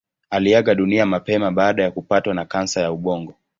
[0.29, 3.35] Aliaga dunia mapema baada ya kupatwa na kansa ya ubongo.